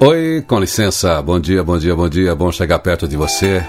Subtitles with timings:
[0.00, 1.20] Oi, com licença.
[1.20, 2.32] Bom dia, bom dia, bom dia.
[2.32, 3.64] Bom chegar perto de você.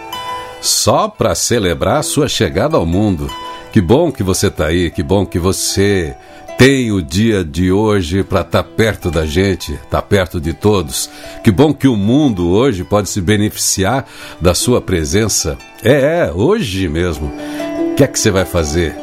[0.61, 3.27] Só para celebrar sua chegada ao mundo.
[3.71, 6.15] Que bom que você está aí, que bom que você
[6.55, 10.53] tem o dia de hoje para estar tá perto da gente, estar tá perto de
[10.53, 11.09] todos.
[11.43, 14.05] Que bom que o mundo hoje pode se beneficiar
[14.39, 15.57] da sua presença.
[15.83, 17.33] É, é, hoje mesmo.
[17.91, 18.95] O que é que você vai fazer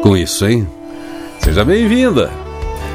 [0.00, 0.68] com isso, hein?
[1.40, 2.47] Seja bem-vinda!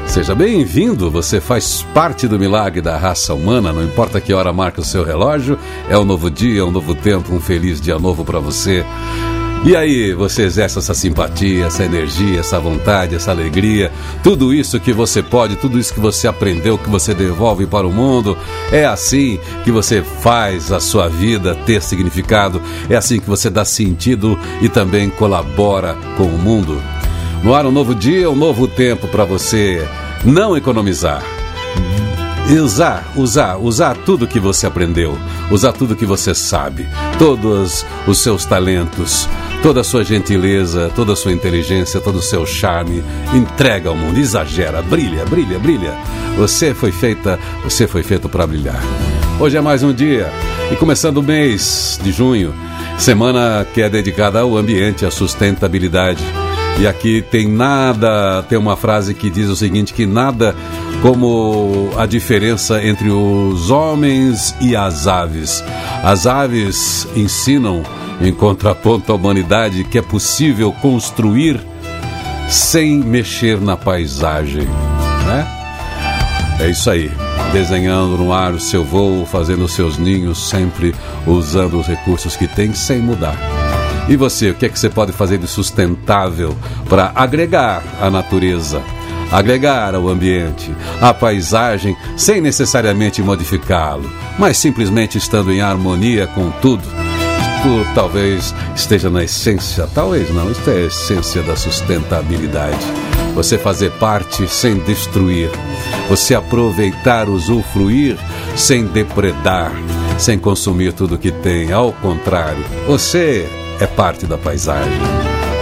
[0.06, 4.80] Seja bem-vindo, você faz parte do milagre da raça humana, não importa que hora marca
[4.80, 5.58] o seu relógio,
[5.88, 8.84] é um novo dia, um novo tempo, um feliz dia novo para você.
[9.66, 13.90] E aí, você exerce essa simpatia, essa energia, essa vontade, essa alegria,
[14.22, 17.90] tudo isso que você pode, tudo isso que você aprendeu, que você devolve para o
[17.90, 18.36] mundo.
[18.70, 23.64] É assim que você faz a sua vida ter significado, é assim que você dá
[23.64, 26.78] sentido e também colabora com o mundo.
[27.44, 29.86] No ar, um novo dia, um novo tempo para você
[30.24, 31.22] não economizar.
[32.58, 35.18] Usar, usar, usar tudo que você aprendeu,
[35.50, 39.28] usar tudo que você sabe, todos os seus talentos,
[39.62, 44.18] toda a sua gentileza, toda a sua inteligência, todo o seu charme, entrega ao mundo,
[44.18, 45.94] exagera, brilha, brilha, brilha.
[46.38, 48.82] Você foi feita, você foi feito para brilhar.
[49.38, 50.32] Hoje é mais um dia
[50.72, 52.54] e começando o mês de junho,
[52.96, 56.24] semana que é dedicada ao ambiente, à sustentabilidade.
[56.78, 60.54] E aqui tem nada, tem uma frase que diz o seguinte: que nada
[61.02, 65.62] como a diferença entre os homens e as aves.
[66.02, 67.82] As aves ensinam
[68.20, 71.60] em contraponto à humanidade, que é possível construir
[72.48, 74.66] sem mexer na paisagem.
[75.26, 75.46] Né?
[76.60, 77.10] É isso aí.
[77.52, 80.94] Desenhando no ar o seu voo, fazendo seus ninhos, sempre
[81.26, 83.63] usando os recursos que tem, sem mudar.
[84.08, 86.56] E você, o que é que você pode fazer de sustentável
[86.88, 88.82] para agregar a natureza,
[89.32, 96.84] agregar ao ambiente, à paisagem, sem necessariamente modificá-lo, mas simplesmente estando em harmonia com tudo?
[97.94, 102.84] talvez esteja na essência, talvez não, isto é a essência da sustentabilidade.
[103.34, 105.50] Você fazer parte sem destruir,
[106.08, 108.18] você aproveitar, usufruir
[108.54, 109.72] sem depredar,
[110.18, 111.72] sem consumir tudo que tem.
[111.72, 113.48] Ao contrário, você
[113.80, 115.00] é parte da paisagem.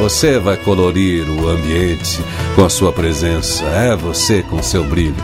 [0.00, 2.20] Você vai colorir o ambiente
[2.54, 5.14] com a sua presença, é você com seu brilho.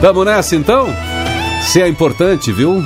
[0.00, 0.88] Vamos nessa então?
[1.62, 2.84] Você é importante, viu?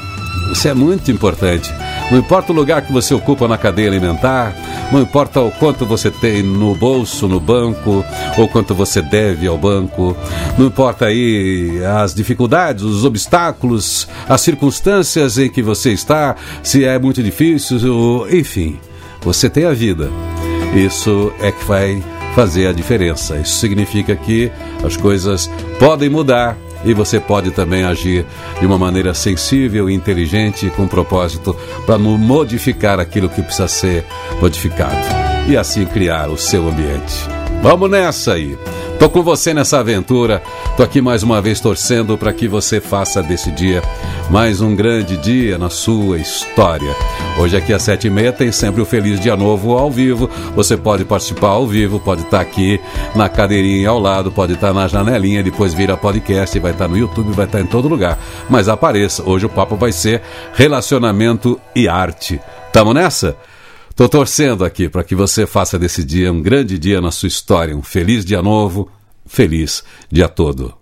[0.51, 1.73] Você é muito importante.
[2.11, 4.55] Não importa o lugar que você ocupa na cadeia alimentar,
[4.93, 8.05] não importa o quanto você tem no bolso, no banco,
[8.39, 10.17] ou quanto você deve ao banco,
[10.57, 16.97] não importa aí as dificuldades, os obstáculos, as circunstâncias em que você está, se é
[16.97, 18.79] muito difícil, enfim,
[19.27, 20.09] você tem a vida.
[20.73, 22.01] Isso é que vai
[22.37, 23.37] fazer a diferença.
[23.37, 24.53] Isso significa que
[24.85, 25.51] as coisas
[25.81, 28.25] podem mudar e você pode também agir
[28.61, 34.05] de uma maneira sensível e inteligente com propósito para modificar aquilo que precisa ser
[34.41, 34.97] modificado
[35.49, 37.29] e assim criar o seu ambiente.
[37.63, 38.57] Vamos nessa aí.
[38.99, 40.43] Tô com você nessa aventura.
[40.77, 43.83] Tô aqui mais uma vez torcendo para que você faça desse dia
[44.31, 46.95] mais um grande dia na sua história.
[47.39, 50.29] Hoje aqui às sete e meia tem sempre o Feliz Dia Novo ao vivo.
[50.55, 52.81] Você pode participar ao vivo, pode estar tá aqui
[53.15, 56.91] na cadeirinha ao lado, pode estar tá na janelinha, depois vira podcast, vai estar tá
[56.91, 58.19] no YouTube, vai estar em todo lugar.
[58.49, 60.23] Mas apareça, hoje o papo vai ser
[60.55, 62.41] relacionamento e arte.
[62.73, 63.37] Tamo nessa?
[63.97, 67.75] Tô torcendo aqui para que você faça desse dia um grande dia na sua história,
[67.75, 68.91] um feliz dia novo,
[69.25, 70.75] feliz dia todo.